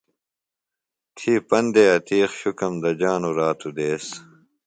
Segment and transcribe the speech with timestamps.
[1.15, 4.05] تھی پندے عتیقؔ، شُکم دجانوۡ رات و دیس۔